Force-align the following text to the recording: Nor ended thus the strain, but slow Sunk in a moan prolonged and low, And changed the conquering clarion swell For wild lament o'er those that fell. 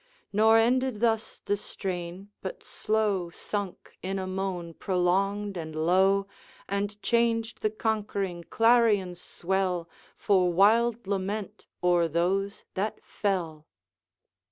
Nor 0.33 0.57
ended 0.57 0.99
thus 0.99 1.37
the 1.45 1.55
strain, 1.55 2.31
but 2.41 2.63
slow 2.63 3.29
Sunk 3.29 3.99
in 4.01 4.17
a 4.17 4.25
moan 4.25 4.73
prolonged 4.73 5.57
and 5.57 5.75
low, 5.75 6.25
And 6.67 6.99
changed 7.03 7.61
the 7.61 7.69
conquering 7.69 8.43
clarion 8.45 9.13
swell 9.13 9.87
For 10.17 10.51
wild 10.51 11.05
lament 11.05 11.67
o'er 11.83 12.07
those 12.07 12.65
that 12.73 13.05
fell. 13.05 13.67